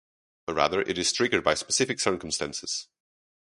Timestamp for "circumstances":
1.99-2.87